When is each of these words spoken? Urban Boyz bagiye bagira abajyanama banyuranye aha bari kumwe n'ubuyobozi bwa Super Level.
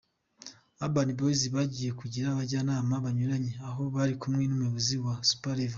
Urban 0.83 1.09
Boyz 1.17 1.41
bagiye 1.55 1.89
bagira 1.97 2.27
abajyanama 2.29 2.93
banyuranye 3.05 3.51
aha 3.67 3.81
bari 3.95 4.13
kumwe 4.21 4.43
n'ubuyobozi 4.45 4.95
bwa 5.01 5.15
Super 5.29 5.55
Level. 5.57 5.69